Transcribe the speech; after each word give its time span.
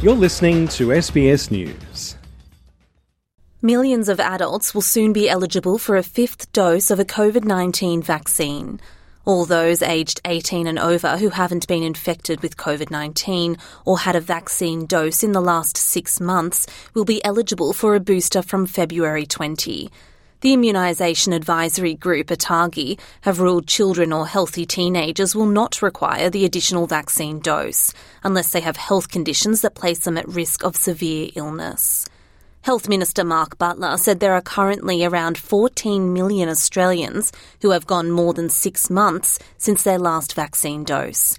You're 0.00 0.14
listening 0.14 0.68
to 0.68 0.90
SBS 0.90 1.50
News. 1.50 2.14
Millions 3.60 4.08
of 4.08 4.20
adults 4.20 4.72
will 4.72 4.80
soon 4.80 5.12
be 5.12 5.28
eligible 5.28 5.76
for 5.76 5.96
a 5.96 6.04
fifth 6.04 6.52
dose 6.52 6.92
of 6.92 7.00
a 7.00 7.04
COVID 7.04 7.42
19 7.42 8.00
vaccine. 8.00 8.78
All 9.24 9.44
those 9.44 9.82
aged 9.82 10.20
18 10.24 10.68
and 10.68 10.78
over 10.78 11.18
who 11.18 11.30
haven't 11.30 11.66
been 11.66 11.82
infected 11.82 12.42
with 12.42 12.56
COVID 12.56 12.92
19 12.92 13.56
or 13.84 13.98
had 13.98 14.14
a 14.14 14.20
vaccine 14.20 14.86
dose 14.86 15.24
in 15.24 15.32
the 15.32 15.40
last 15.40 15.76
six 15.76 16.20
months 16.20 16.68
will 16.94 17.04
be 17.04 17.24
eligible 17.24 17.72
for 17.72 17.96
a 17.96 18.00
booster 18.00 18.40
from 18.40 18.66
February 18.66 19.26
20. 19.26 19.90
The 20.40 20.54
Immunisation 20.54 21.34
Advisory 21.34 21.94
Group, 21.94 22.28
ATAGI, 22.28 23.00
have 23.22 23.40
ruled 23.40 23.66
children 23.66 24.12
or 24.12 24.28
healthy 24.28 24.64
teenagers 24.64 25.34
will 25.34 25.46
not 25.46 25.82
require 25.82 26.30
the 26.30 26.44
additional 26.44 26.86
vaccine 26.86 27.40
dose 27.40 27.92
unless 28.22 28.52
they 28.52 28.60
have 28.60 28.76
health 28.76 29.08
conditions 29.08 29.62
that 29.62 29.74
place 29.74 29.98
them 29.98 30.16
at 30.16 30.28
risk 30.28 30.62
of 30.62 30.76
severe 30.76 31.30
illness. 31.34 32.08
Health 32.60 32.88
Minister 32.88 33.24
Mark 33.24 33.58
Butler 33.58 33.96
said 33.96 34.20
there 34.20 34.34
are 34.34 34.40
currently 34.40 35.04
around 35.04 35.38
14 35.38 36.12
million 36.12 36.48
Australians 36.48 37.32
who 37.62 37.70
have 37.70 37.88
gone 37.88 38.12
more 38.12 38.32
than 38.32 38.48
six 38.48 38.88
months 38.88 39.40
since 39.56 39.82
their 39.82 39.98
last 39.98 40.34
vaccine 40.34 40.84
dose. 40.84 41.36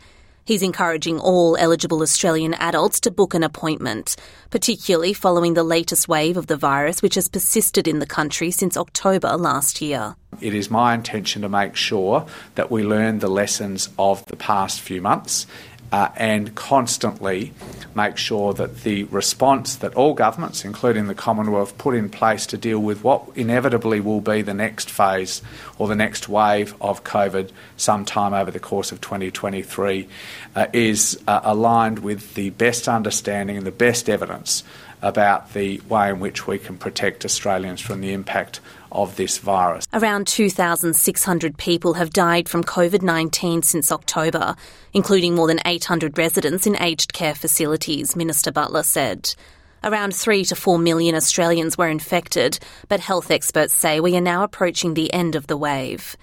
He's 0.49 0.63
encouraging 0.63 1.19
all 1.19 1.55
eligible 1.57 2.01
Australian 2.01 2.55
adults 2.55 2.99
to 3.01 3.11
book 3.11 3.35
an 3.35 3.43
appointment, 3.43 4.15
particularly 4.49 5.13
following 5.13 5.53
the 5.53 5.61
latest 5.61 6.07
wave 6.07 6.37
of 6.37 6.47
the 6.47 6.57
virus, 6.57 7.03
which 7.03 7.13
has 7.13 7.27
persisted 7.27 7.87
in 7.87 7.99
the 7.99 8.07
country 8.07 8.49
since 8.49 8.75
October 8.75 9.37
last 9.37 9.79
year. 9.79 10.15
It 10.41 10.55
is 10.55 10.71
my 10.71 10.95
intention 10.95 11.43
to 11.43 11.49
make 11.49 11.75
sure 11.75 12.25
that 12.55 12.71
we 12.71 12.81
learn 12.81 13.19
the 13.19 13.29
lessons 13.29 13.89
of 13.99 14.25
the 14.25 14.35
past 14.35 14.81
few 14.81 15.03
months 15.03 15.45
uh, 15.91 16.09
and 16.15 16.55
constantly 16.55 17.53
make 17.95 18.17
sure 18.17 18.53
that 18.53 18.83
the 18.83 19.03
response 19.05 19.75
that 19.77 19.93
all 19.95 20.13
governments, 20.13 20.63
including 20.63 21.07
the 21.07 21.15
Commonwealth, 21.15 21.77
put 21.77 21.95
in 21.95 22.09
place 22.09 22.45
to 22.47 22.57
deal 22.57 22.79
with 22.79 23.03
what 23.03 23.23
inevitably 23.35 23.99
will 23.99 24.21
be 24.21 24.41
the 24.41 24.53
next 24.53 24.89
phase 24.89 25.41
or 25.77 25.87
the 25.87 25.95
next 25.95 26.29
wave 26.29 26.75
of 26.79 27.03
COVID 27.03 27.51
sometime 27.77 28.33
over 28.33 28.51
the 28.51 28.59
course 28.59 28.91
of 28.91 29.01
2023 29.01 30.07
uh, 30.55 30.67
is 30.73 31.19
uh, 31.27 31.41
aligned 31.43 31.99
with 31.99 32.35
the 32.35 32.51
best 32.51 32.87
understanding 32.87 33.57
and 33.57 33.65
the 33.65 33.71
best 33.71 34.09
evidence 34.09 34.63
about 35.01 35.53
the 35.53 35.79
way 35.89 36.09
in 36.09 36.19
which 36.19 36.47
we 36.47 36.59
can 36.59 36.77
protect 36.77 37.25
Australians 37.25 37.81
from 37.81 38.01
the 38.01 38.13
impact 38.13 38.59
of 38.91 39.15
this 39.15 39.37
virus. 39.37 39.87
Around 39.93 40.27
2,600 40.27 41.57
people 41.57 41.93
have 41.93 42.11
died 42.11 42.49
from 42.49 42.63
COVID 42.63 43.01
19 43.01 43.61
since 43.61 43.91
October, 43.91 44.55
including 44.93 45.35
more 45.35 45.47
than 45.47 45.61
800 45.65 46.17
residents 46.17 46.65
in 46.65 46.81
aged 46.81 47.13
care 47.13 47.35
facilities, 47.35 48.15
Minister 48.15 48.51
Butler 48.51 48.83
said. 48.83 49.35
Around 49.83 50.13
3 50.13 50.43
to 50.45 50.55
4 50.55 50.77
million 50.77 51.15
Australians 51.15 51.77
were 51.77 51.87
infected, 51.87 52.59
but 52.89 52.99
health 52.99 53.31
experts 53.31 53.73
say 53.73 53.99
we 53.99 54.17
are 54.17 54.21
now 54.21 54.43
approaching 54.43 54.93
the 54.93 55.13
end 55.13 55.35
of 55.35 55.47
the 55.47 55.55
wave. 55.55 56.17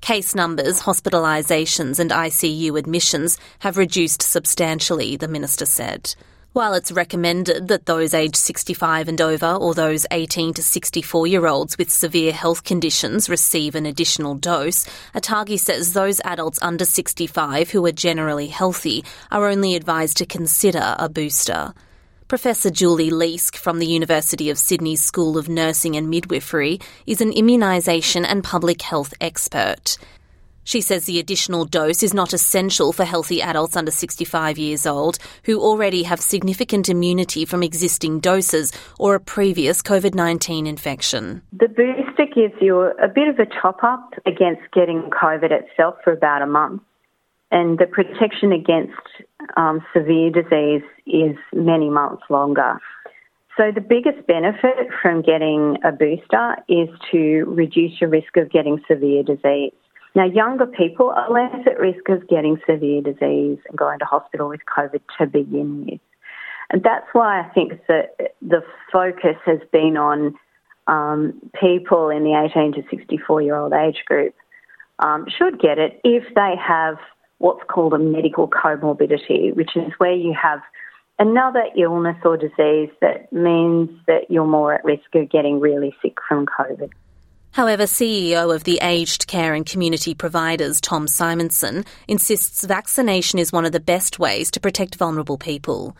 Case 0.00 0.34
numbers, 0.34 0.80
hospitalisations, 0.80 1.98
and 2.00 2.10
ICU 2.10 2.78
admissions 2.78 3.38
have 3.60 3.76
reduced 3.76 4.22
substantially, 4.22 5.16
the 5.16 5.28
minister 5.28 5.66
said. 5.66 6.14
While 6.52 6.74
it's 6.74 6.92
recommended 6.92 7.68
that 7.68 7.86
those 7.86 8.12
aged 8.12 8.36
65 8.36 9.08
and 9.08 9.22
over 9.22 9.54
or 9.54 9.72
those 9.72 10.04
18 10.10 10.52
to 10.52 10.62
64 10.62 11.26
year 11.26 11.46
olds 11.46 11.78
with 11.78 11.90
severe 11.90 12.30
health 12.30 12.62
conditions 12.62 13.30
receive 13.30 13.74
an 13.74 13.86
additional 13.86 14.34
dose, 14.34 14.84
ATAGI 15.14 15.58
says 15.58 15.94
those 15.94 16.20
adults 16.26 16.58
under 16.60 16.84
65 16.84 17.70
who 17.70 17.86
are 17.86 17.92
generally 17.92 18.48
healthy 18.48 19.02
are 19.30 19.48
only 19.48 19.76
advised 19.76 20.18
to 20.18 20.26
consider 20.26 20.94
a 20.98 21.08
booster. 21.08 21.72
Professor 22.28 22.70
Julie 22.70 23.10
Leask 23.10 23.56
from 23.56 23.78
the 23.78 23.86
University 23.86 24.50
of 24.50 24.58
Sydney's 24.58 25.02
School 25.02 25.38
of 25.38 25.48
Nursing 25.48 25.96
and 25.96 26.10
Midwifery 26.10 26.80
is 27.06 27.22
an 27.22 27.32
immunisation 27.32 28.26
and 28.28 28.44
public 28.44 28.82
health 28.82 29.14
expert. 29.22 29.96
She 30.64 30.80
says 30.80 31.04
the 31.04 31.18
additional 31.18 31.64
dose 31.64 32.02
is 32.02 32.14
not 32.14 32.32
essential 32.32 32.92
for 32.92 33.04
healthy 33.04 33.42
adults 33.42 33.76
under 33.76 33.90
65 33.90 34.58
years 34.58 34.86
old 34.86 35.18
who 35.44 35.60
already 35.60 36.04
have 36.04 36.20
significant 36.20 36.88
immunity 36.88 37.44
from 37.44 37.62
existing 37.62 38.20
doses 38.20 38.72
or 38.98 39.14
a 39.14 39.20
previous 39.20 39.82
COVID 39.82 40.14
19 40.14 40.66
infection. 40.66 41.42
The 41.52 41.68
booster 41.68 42.26
gives 42.32 42.54
you 42.60 42.80
a 42.80 43.08
bit 43.08 43.28
of 43.28 43.38
a 43.38 43.46
top 43.60 43.82
up 43.82 44.14
against 44.26 44.62
getting 44.72 45.10
COVID 45.10 45.50
itself 45.50 45.96
for 46.04 46.12
about 46.12 46.42
a 46.42 46.46
month, 46.46 46.82
and 47.50 47.78
the 47.78 47.86
protection 47.86 48.52
against 48.52 48.92
um, 49.56 49.84
severe 49.92 50.30
disease 50.30 50.82
is 51.06 51.36
many 51.52 51.90
months 51.90 52.22
longer. 52.30 52.78
So, 53.58 53.70
the 53.70 53.82
biggest 53.82 54.26
benefit 54.26 54.88
from 55.02 55.20
getting 55.20 55.76
a 55.84 55.92
booster 55.92 56.56
is 56.68 56.88
to 57.10 57.44
reduce 57.46 58.00
your 58.00 58.08
risk 58.08 58.36
of 58.38 58.50
getting 58.50 58.80
severe 58.88 59.22
disease. 59.22 59.72
Now, 60.14 60.24
younger 60.24 60.66
people 60.66 61.10
are 61.10 61.30
less 61.30 61.66
at 61.66 61.78
risk 61.78 62.08
of 62.08 62.28
getting 62.28 62.60
severe 62.66 63.00
disease 63.00 63.58
and 63.68 63.76
going 63.76 63.98
to 64.00 64.04
hospital 64.04 64.48
with 64.48 64.60
COVID 64.76 65.00
to 65.18 65.26
begin 65.26 65.86
with. 65.86 66.00
And 66.70 66.82
that's 66.82 67.06
why 67.12 67.40
I 67.40 67.48
think 67.50 67.80
that 67.88 68.16
the 68.40 68.62
focus 68.92 69.36
has 69.46 69.60
been 69.72 69.96
on 69.96 70.34
um, 70.86 71.40
people 71.58 72.10
in 72.10 72.24
the 72.24 72.34
18 72.34 72.72
to 72.74 72.82
64 72.90 73.42
year 73.42 73.56
old 73.56 73.72
age 73.72 74.02
group 74.06 74.34
um, 74.98 75.26
should 75.28 75.60
get 75.60 75.78
it 75.78 76.00
if 76.04 76.24
they 76.34 76.54
have 76.56 76.96
what's 77.38 77.62
called 77.68 77.92
a 77.92 77.98
medical 77.98 78.48
comorbidity, 78.48 79.54
which 79.54 79.76
is 79.76 79.92
where 79.98 80.14
you 80.14 80.34
have 80.40 80.60
another 81.18 81.64
illness 81.76 82.16
or 82.24 82.36
disease 82.36 82.90
that 83.00 83.32
means 83.32 83.90
that 84.06 84.30
you're 84.30 84.46
more 84.46 84.74
at 84.74 84.84
risk 84.84 85.14
of 85.14 85.28
getting 85.28 85.60
really 85.60 85.94
sick 86.02 86.16
from 86.28 86.46
COVID. 86.46 86.90
However, 87.52 87.82
CEO 87.82 88.54
of 88.54 88.64
the 88.64 88.78
Aged 88.80 89.26
Care 89.26 89.52
and 89.52 89.66
Community 89.66 90.14
Providers, 90.14 90.80
Tom 90.80 91.04
Symondson, 91.04 91.86
insists 92.08 92.64
vaccination 92.64 93.38
is 93.38 93.52
one 93.52 93.66
of 93.66 93.72
the 93.72 93.80
best 93.80 94.18
ways 94.18 94.50
to 94.52 94.60
protect 94.60 94.94
vulnerable 94.94 95.36
people. 95.36 95.94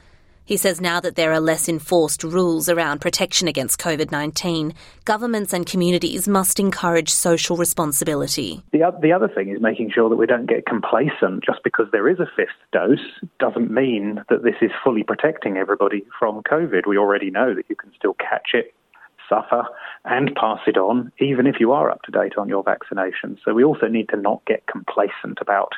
He 0.46 0.56
says 0.56 0.80
now 0.80 0.98
that 1.00 1.14
there 1.14 1.30
are 1.30 1.40
less 1.40 1.68
enforced 1.68 2.24
rules 2.24 2.70
around 2.70 3.02
protection 3.02 3.48
against 3.48 3.78
COVID 3.78 4.10
19, 4.10 4.72
governments 5.04 5.52
and 5.52 5.66
communities 5.66 6.26
must 6.26 6.58
encourage 6.58 7.10
social 7.10 7.58
responsibility. 7.58 8.62
The, 8.72 8.90
the 9.02 9.12
other 9.12 9.28
thing 9.28 9.50
is 9.50 9.60
making 9.60 9.90
sure 9.94 10.08
that 10.08 10.16
we 10.16 10.26
don't 10.26 10.46
get 10.46 10.64
complacent. 10.64 11.44
Just 11.44 11.62
because 11.64 11.86
there 11.92 12.08
is 12.08 12.18
a 12.18 12.26
fifth 12.34 12.48
dose 12.72 12.98
doesn't 13.38 13.70
mean 13.70 14.24
that 14.30 14.42
this 14.42 14.56
is 14.62 14.70
fully 14.82 15.02
protecting 15.02 15.58
everybody 15.58 16.02
from 16.18 16.42
COVID. 16.50 16.86
We 16.86 16.96
already 16.96 17.30
know 17.30 17.54
that 17.54 17.66
you 17.68 17.76
can 17.76 17.92
still 17.94 18.14
catch 18.14 18.52
it 18.54 18.74
suffer 19.32 19.64
and 20.04 20.34
pass 20.34 20.60
it 20.66 20.76
on, 20.76 21.12
even 21.18 21.46
if 21.46 21.56
you 21.58 21.72
are 21.72 21.90
up 21.90 22.02
to 22.02 22.12
date 22.12 22.36
on 22.36 22.48
your 22.48 22.62
vaccination. 22.62 23.38
So 23.44 23.54
we 23.54 23.64
also 23.64 23.86
need 23.86 24.08
to 24.10 24.16
not 24.16 24.44
get 24.46 24.66
complacent 24.66 25.38
about 25.40 25.72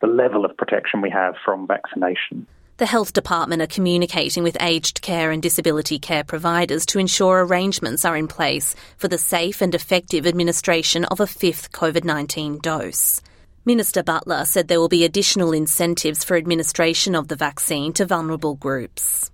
the 0.00 0.06
level 0.06 0.44
of 0.44 0.56
protection 0.56 1.00
we 1.00 1.10
have 1.10 1.34
from 1.44 1.66
vaccination. 1.66 2.46
The 2.78 2.86
Health 2.86 3.12
Department 3.12 3.60
are 3.60 3.66
communicating 3.66 4.42
with 4.42 4.56
aged 4.60 5.02
care 5.02 5.30
and 5.30 5.42
disability 5.42 5.98
care 5.98 6.24
providers 6.24 6.86
to 6.86 6.98
ensure 6.98 7.44
arrangements 7.44 8.06
are 8.06 8.16
in 8.16 8.26
place 8.26 8.74
for 8.96 9.06
the 9.06 9.18
safe 9.18 9.60
and 9.60 9.74
effective 9.74 10.26
administration 10.26 11.04
of 11.04 11.20
a 11.20 11.26
fifth 11.26 11.72
COVID 11.72 12.04
19 12.04 12.58
dose. 12.58 13.20
Minister 13.66 14.02
Butler 14.02 14.46
said 14.46 14.68
there 14.68 14.80
will 14.80 14.88
be 14.88 15.04
additional 15.04 15.52
incentives 15.52 16.24
for 16.24 16.38
administration 16.38 17.14
of 17.14 17.28
the 17.28 17.36
vaccine 17.36 17.92
to 17.92 18.06
vulnerable 18.06 18.54
groups. 18.54 19.30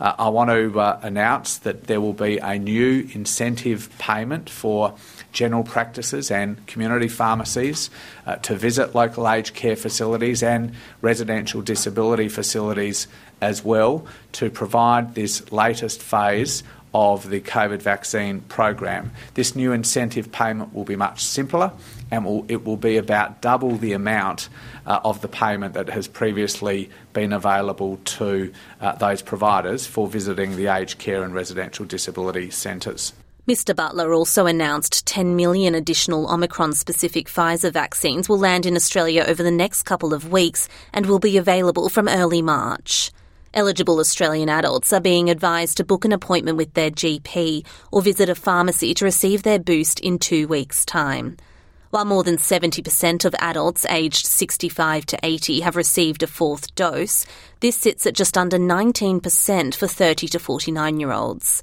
Uh, 0.00 0.14
I 0.18 0.28
want 0.28 0.50
to 0.50 0.78
uh, 0.78 1.00
announce 1.02 1.58
that 1.58 1.84
there 1.84 2.00
will 2.00 2.12
be 2.12 2.38
a 2.38 2.58
new 2.58 3.08
incentive 3.12 3.90
payment 3.98 4.50
for 4.50 4.94
general 5.32 5.62
practices 5.62 6.30
and 6.30 6.66
community 6.66 7.08
pharmacies 7.08 7.90
uh, 8.26 8.36
to 8.36 8.54
visit 8.54 8.94
local 8.94 9.28
aged 9.28 9.54
care 9.54 9.76
facilities 9.76 10.42
and 10.42 10.74
residential 11.00 11.62
disability 11.62 12.28
facilities 12.28 13.06
as 13.40 13.62
well 13.64 14.06
to 14.32 14.50
provide 14.50 15.14
this 15.14 15.52
latest 15.52 16.02
phase 16.02 16.62
of 16.94 17.28
the 17.28 17.40
COVID 17.40 17.82
vaccine 17.82 18.40
program. 18.42 19.12
This 19.34 19.54
new 19.54 19.72
incentive 19.72 20.32
payment 20.32 20.74
will 20.74 20.84
be 20.84 20.96
much 20.96 21.22
simpler 21.22 21.72
and 22.10 22.24
will, 22.24 22.44
it 22.48 22.64
will 22.64 22.76
be 22.76 22.96
about 22.96 23.40
double 23.40 23.76
the 23.76 23.92
amount 23.92 24.48
uh, 24.86 25.00
of 25.04 25.20
the 25.20 25.28
payment 25.28 25.74
that 25.74 25.88
has 25.88 26.08
previously 26.08 26.88
been 27.12 27.32
available 27.32 27.98
to 28.04 28.52
uh, 28.80 28.92
those 28.96 29.22
providers 29.22 29.86
for 29.86 30.06
visiting 30.06 30.56
the 30.56 30.68
aged 30.68 30.98
care 30.98 31.22
and 31.22 31.34
residential 31.34 31.84
disability 31.84 32.50
centres. 32.50 33.12
Mr. 33.48 33.76
Butler 33.76 34.12
also 34.12 34.46
announced 34.46 35.06
10 35.06 35.36
million 35.36 35.76
additional 35.76 36.28
Omicron 36.28 36.72
specific 36.72 37.28
Pfizer 37.28 37.72
vaccines 37.72 38.28
will 38.28 38.38
land 38.38 38.66
in 38.66 38.74
Australia 38.74 39.24
over 39.28 39.40
the 39.42 39.52
next 39.52 39.84
couple 39.84 40.12
of 40.12 40.32
weeks 40.32 40.68
and 40.92 41.06
will 41.06 41.20
be 41.20 41.36
available 41.36 41.88
from 41.88 42.08
early 42.08 42.42
March. 42.42 43.12
Eligible 43.56 44.00
Australian 44.00 44.50
adults 44.50 44.92
are 44.92 45.00
being 45.00 45.30
advised 45.30 45.78
to 45.78 45.84
book 45.84 46.04
an 46.04 46.12
appointment 46.12 46.58
with 46.58 46.74
their 46.74 46.90
GP 46.90 47.66
or 47.90 48.02
visit 48.02 48.28
a 48.28 48.34
pharmacy 48.34 48.92
to 48.92 49.06
receive 49.06 49.44
their 49.44 49.58
boost 49.58 49.98
in 49.98 50.18
two 50.18 50.46
weeks' 50.46 50.84
time. 50.84 51.38
While 51.88 52.04
more 52.04 52.22
than 52.22 52.36
70% 52.36 53.24
of 53.24 53.34
adults 53.38 53.86
aged 53.86 54.26
65 54.26 55.06
to 55.06 55.18
80 55.22 55.60
have 55.60 55.74
received 55.74 56.22
a 56.22 56.26
fourth 56.26 56.74
dose, 56.74 57.24
this 57.60 57.76
sits 57.76 58.06
at 58.06 58.14
just 58.14 58.36
under 58.36 58.58
19% 58.58 59.74
for 59.74 59.86
30 59.86 60.28
to 60.28 60.38
49 60.38 61.00
year 61.00 61.12
olds. 61.12 61.62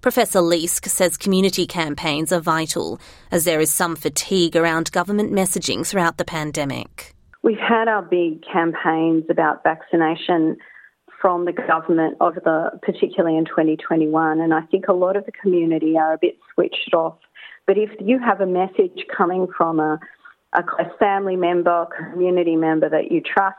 Professor 0.00 0.38
Leask 0.38 0.86
says 0.88 1.16
community 1.16 1.66
campaigns 1.66 2.32
are 2.32 2.38
vital 2.38 3.00
as 3.32 3.44
there 3.44 3.60
is 3.60 3.72
some 3.72 3.96
fatigue 3.96 4.54
around 4.54 4.92
government 4.92 5.32
messaging 5.32 5.84
throughout 5.84 6.18
the 6.18 6.24
pandemic. 6.24 7.16
We've 7.42 7.58
had 7.58 7.88
our 7.88 8.02
big 8.02 8.44
campaigns 8.44 9.24
about 9.28 9.64
vaccination 9.64 10.58
from 11.22 11.44
the 11.44 11.52
government 11.52 12.16
over 12.20 12.40
the 12.40 12.78
particularly 12.82 13.38
in 13.38 13.44
2021 13.44 14.40
and 14.40 14.52
I 14.52 14.62
think 14.62 14.88
a 14.88 14.92
lot 14.92 15.16
of 15.16 15.24
the 15.24 15.32
community 15.32 15.96
are 15.96 16.12
a 16.12 16.18
bit 16.18 16.36
switched 16.52 16.92
off. 16.92 17.16
But 17.64 17.78
if 17.78 17.90
you 18.00 18.18
have 18.18 18.40
a 18.40 18.46
message 18.46 19.06
coming 19.16 19.46
from 19.56 19.78
a, 19.78 20.00
a 20.52 20.98
family 20.98 21.36
member, 21.36 21.86
community 22.10 22.56
member 22.56 22.88
that 22.88 23.12
you 23.12 23.20
trust, 23.20 23.56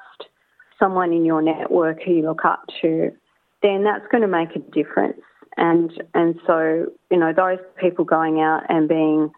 someone 0.77 1.13
in 1.13 1.24
your 1.24 1.42
network 1.42 2.04
who 2.04 2.15
you 2.15 2.24
look 2.24 2.44
up 2.44 2.65
to, 2.81 3.12
then 3.62 3.86
that's 3.86 4.06
going 4.12 4.24
to 4.24 4.27
make 4.27 4.56
a 4.57 4.59
difference. 4.59 5.21
And 5.56 5.92
and 6.13 6.36
so 6.45 6.88
you 7.09 7.18
know 7.18 7.31
those 7.31 7.59
people 7.80 8.04
going 8.04 8.42
out 8.42 8.63
and 8.68 8.89
being 8.89 9.31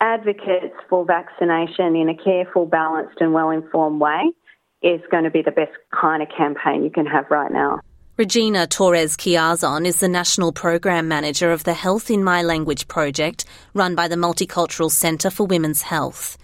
advocates 0.00 0.76
for 0.88 1.04
vaccination 1.04 1.94
in 1.94 2.08
a 2.08 2.16
careful, 2.16 2.64
balanced, 2.64 3.20
and 3.20 3.34
well 3.34 3.50
informed 3.50 4.00
way 4.00 4.32
is 4.82 5.00
going 5.10 5.24
to 5.24 5.30
be 5.30 5.42
the 5.42 5.50
best 5.50 5.72
kind 5.90 6.22
of 6.22 6.28
campaign 6.36 6.82
you 6.82 6.90
can 6.90 7.06
have 7.06 7.30
right 7.30 7.50
now. 7.52 7.80
Regina 8.16 8.66
Torres 8.66 9.16
Chiazon 9.16 9.86
is 9.86 10.00
the 10.00 10.08
National 10.08 10.52
Program 10.52 11.08
Manager 11.08 11.52
of 11.52 11.64
the 11.64 11.72
Health 11.72 12.10
in 12.10 12.22
My 12.22 12.42
Language 12.42 12.86
project 12.86 13.44
run 13.72 13.94
by 13.94 14.08
the 14.08 14.16
Multicultural 14.16 14.90
Centre 14.90 15.30
for 15.30 15.46
Women's 15.46 15.82
Health. 15.82 16.36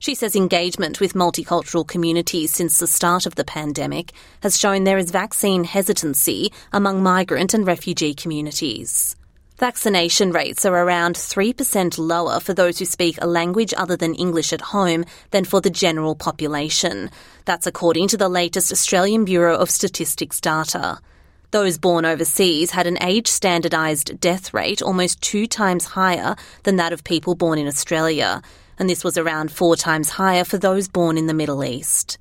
She 0.00 0.14
says 0.14 0.34
engagement 0.34 0.98
with 0.98 1.12
multicultural 1.12 1.86
communities 1.86 2.52
since 2.52 2.78
the 2.78 2.86
start 2.86 3.26
of 3.26 3.34
the 3.34 3.44
pandemic 3.44 4.12
has 4.42 4.58
shown 4.58 4.84
there 4.84 4.98
is 4.98 5.10
vaccine 5.10 5.62
hesitancy 5.62 6.50
among 6.72 7.02
migrant 7.02 7.54
and 7.54 7.66
refugee 7.66 8.14
communities. 8.14 9.14
Vaccination 9.60 10.32
rates 10.32 10.64
are 10.64 10.72
around 10.74 11.16
3% 11.16 11.98
lower 11.98 12.40
for 12.40 12.54
those 12.54 12.78
who 12.78 12.86
speak 12.86 13.18
a 13.20 13.26
language 13.26 13.74
other 13.76 13.94
than 13.94 14.14
English 14.14 14.54
at 14.54 14.62
home 14.72 15.04
than 15.32 15.44
for 15.44 15.60
the 15.60 15.68
general 15.68 16.14
population. 16.14 17.10
That's 17.44 17.66
according 17.66 18.08
to 18.08 18.16
the 18.16 18.30
latest 18.30 18.72
Australian 18.72 19.26
Bureau 19.26 19.54
of 19.54 19.68
Statistics 19.68 20.40
data. 20.40 20.98
Those 21.50 21.76
born 21.76 22.06
overseas 22.06 22.70
had 22.70 22.86
an 22.86 22.96
age 23.02 23.26
standardised 23.28 24.18
death 24.18 24.54
rate 24.54 24.80
almost 24.80 25.20
two 25.20 25.46
times 25.46 25.84
higher 25.84 26.36
than 26.62 26.76
that 26.76 26.94
of 26.94 27.04
people 27.04 27.34
born 27.34 27.58
in 27.58 27.66
Australia, 27.66 28.40
and 28.78 28.88
this 28.88 29.04
was 29.04 29.18
around 29.18 29.52
four 29.52 29.76
times 29.76 30.08
higher 30.08 30.44
for 30.44 30.56
those 30.56 30.88
born 30.88 31.18
in 31.18 31.26
the 31.26 31.34
Middle 31.34 31.62
East. 31.62 32.16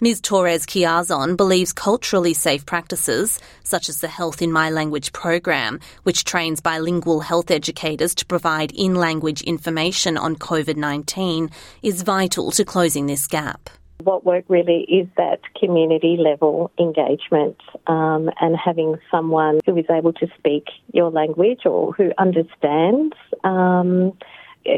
Ms. 0.00 0.20
Torres 0.20 0.64
Chiazon 0.64 1.36
believes 1.36 1.72
culturally 1.72 2.32
safe 2.32 2.64
practices, 2.64 3.40
such 3.64 3.88
as 3.88 4.00
the 4.00 4.06
Health 4.06 4.40
in 4.40 4.52
My 4.52 4.70
Language 4.70 5.12
program, 5.12 5.80
which 6.04 6.22
trains 6.22 6.60
bilingual 6.60 7.18
health 7.18 7.50
educators 7.50 8.14
to 8.14 8.26
provide 8.26 8.70
in 8.70 8.94
language 8.94 9.42
information 9.42 10.16
on 10.16 10.36
COVID 10.36 10.76
19, 10.76 11.50
is 11.82 12.02
vital 12.02 12.52
to 12.52 12.64
closing 12.64 13.06
this 13.06 13.26
gap. 13.26 13.70
What 14.04 14.24
work 14.24 14.44
really 14.46 14.82
is 14.82 15.08
that 15.16 15.40
community 15.58 16.16
level 16.16 16.70
engagement 16.78 17.56
um, 17.88 18.30
and 18.40 18.56
having 18.56 18.98
someone 19.10 19.58
who 19.66 19.76
is 19.76 19.86
able 19.90 20.12
to 20.12 20.28
speak 20.38 20.68
your 20.92 21.10
language 21.10 21.66
or 21.66 21.92
who 21.92 22.12
understands. 22.18 23.16
Um, 23.42 24.16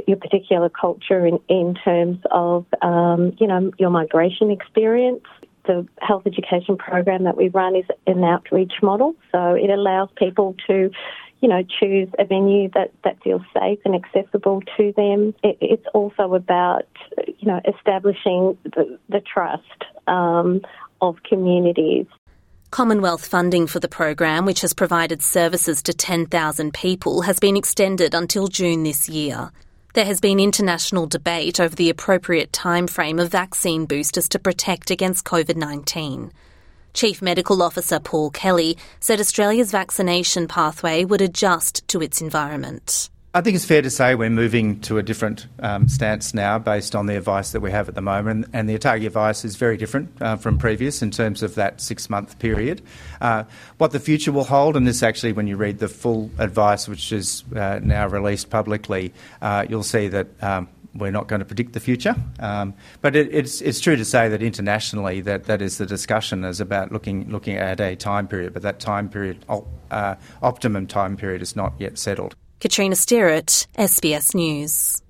your 0.06 0.16
particular 0.16 0.68
culture 0.68 1.26
in, 1.26 1.38
in 1.48 1.74
terms 1.74 2.18
of, 2.30 2.66
um, 2.82 3.36
you 3.38 3.46
know, 3.46 3.70
your 3.78 3.90
migration 3.90 4.50
experience. 4.50 5.24
The 5.66 5.86
health 6.00 6.22
education 6.26 6.76
program 6.78 7.24
that 7.24 7.36
we 7.36 7.48
run 7.48 7.76
is 7.76 7.84
an 8.06 8.24
outreach 8.24 8.72
model, 8.82 9.14
so 9.30 9.54
it 9.54 9.68
allows 9.70 10.08
people 10.16 10.56
to, 10.66 10.90
you 11.40 11.48
know, 11.48 11.62
choose 11.78 12.08
a 12.18 12.24
venue 12.24 12.70
that, 12.74 12.92
that 13.04 13.22
feels 13.22 13.42
safe 13.54 13.78
and 13.84 13.94
accessible 13.94 14.62
to 14.78 14.92
them. 14.96 15.34
It, 15.42 15.58
it's 15.60 15.86
also 15.92 16.34
about, 16.34 16.86
you 17.38 17.46
know, 17.46 17.60
establishing 17.68 18.56
the, 18.64 18.98
the 19.08 19.20
trust 19.20 19.84
um, 20.06 20.62
of 21.00 21.22
communities. 21.22 22.06
Commonwealth 22.70 23.26
funding 23.26 23.66
for 23.66 23.80
the 23.80 23.88
program, 23.88 24.46
which 24.46 24.60
has 24.60 24.72
provided 24.72 25.22
services 25.22 25.82
to 25.82 25.92
10,000 25.92 26.72
people, 26.72 27.22
has 27.22 27.40
been 27.40 27.56
extended 27.56 28.14
until 28.14 28.46
June 28.46 28.84
this 28.84 29.08
year. 29.08 29.50
There 29.92 30.04
has 30.04 30.20
been 30.20 30.38
international 30.38 31.08
debate 31.08 31.58
over 31.58 31.74
the 31.74 31.90
appropriate 31.90 32.52
timeframe 32.52 33.20
of 33.20 33.32
vaccine 33.32 33.86
boosters 33.86 34.28
to 34.28 34.38
protect 34.38 34.92
against 34.92 35.24
COVID 35.24 35.56
19. 35.56 36.30
Chief 36.94 37.20
Medical 37.20 37.60
Officer 37.60 37.98
Paul 37.98 38.30
Kelly 38.30 38.78
said 39.00 39.18
Australia's 39.18 39.72
vaccination 39.72 40.46
pathway 40.46 41.04
would 41.04 41.20
adjust 41.20 41.88
to 41.88 42.00
its 42.02 42.20
environment. 42.20 43.10
I 43.32 43.42
think 43.42 43.54
it's 43.54 43.64
fair 43.64 43.80
to 43.80 43.90
say 43.90 44.16
we're 44.16 44.28
moving 44.28 44.80
to 44.80 44.98
a 44.98 45.04
different 45.04 45.46
um, 45.60 45.88
stance 45.88 46.34
now 46.34 46.58
based 46.58 46.96
on 46.96 47.06
the 47.06 47.16
advice 47.16 47.52
that 47.52 47.60
we 47.60 47.70
have 47.70 47.88
at 47.88 47.94
the 47.94 48.02
moment, 48.02 48.48
and 48.52 48.68
the 48.68 48.76
ATAGI 48.76 49.06
advice 49.06 49.44
is 49.44 49.54
very 49.54 49.76
different 49.76 50.10
uh, 50.20 50.34
from 50.34 50.58
previous 50.58 51.00
in 51.00 51.12
terms 51.12 51.44
of 51.44 51.54
that 51.54 51.80
six 51.80 52.10
month 52.10 52.40
period. 52.40 52.82
Uh, 53.20 53.44
what 53.78 53.92
the 53.92 54.00
future 54.00 54.32
will 54.32 54.42
hold, 54.42 54.76
and 54.76 54.84
this 54.84 55.04
actually, 55.04 55.30
when 55.30 55.46
you 55.46 55.56
read 55.56 55.78
the 55.78 55.86
full 55.86 56.28
advice, 56.38 56.88
which 56.88 57.12
is 57.12 57.44
uh, 57.54 57.78
now 57.84 58.08
released 58.08 58.50
publicly, 58.50 59.12
you'll 59.68 59.84
see 59.84 60.08
that. 60.08 60.26
Um, 60.42 60.68
we're 60.92 61.12
not 61.12 61.28
going 61.28 61.38
to 61.38 61.44
predict 61.44 61.72
the 61.72 61.78
future, 61.78 62.16
um, 62.40 62.74
but 63.00 63.14
it, 63.14 63.32
it's, 63.32 63.78
true 63.78 63.94
to 63.94 64.04
say 64.04 64.28
that 64.28 64.42
internationally 64.42 65.20
that, 65.20 65.62
is 65.62 65.78
the 65.78 65.86
discussion 65.86 66.42
is 66.42 66.60
about 66.60 66.90
looking 66.90 67.30
looking 67.30 67.54
at 67.54 67.78
a 67.78 67.94
time 67.94 68.26
period, 68.26 68.52
but 68.52 68.62
that 68.62 68.80
time 68.80 69.08
period, 69.08 69.44
optimum 70.42 70.88
time 70.88 71.16
period, 71.16 71.42
is 71.42 71.54
not 71.54 71.74
yet 71.78 71.96
settled. 71.96 72.34
Catriona 72.60 72.94
Stirrat, 72.94 73.66
SBS 73.78 74.34
News. 74.34 75.00